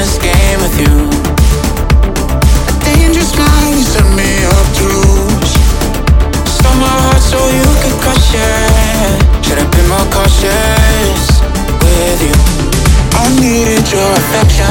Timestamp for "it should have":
8.32-9.70